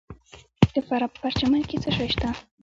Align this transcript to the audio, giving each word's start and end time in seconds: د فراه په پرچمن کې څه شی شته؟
د 0.73 0.75
فراه 0.87 1.09
په 1.11 1.17
پرچمن 1.23 1.61
کې 1.69 1.77
څه 1.83 1.89
شی 1.95 2.07
شته؟ 2.13 2.29